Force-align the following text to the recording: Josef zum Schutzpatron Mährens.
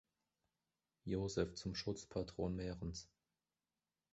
Josef 1.05 1.53
zum 1.53 1.75
Schutzpatron 1.75 2.55
Mährens. 2.55 3.07